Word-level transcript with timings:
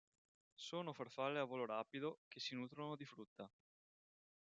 Sono 0.55 0.93
farfalle 0.93 1.37
a 1.37 1.43
volo 1.43 1.63
rapido 1.67 2.21
che 2.27 2.39
si 2.39 2.55
nutrono 2.55 2.95
di 2.95 3.05
frutta. 3.05 3.47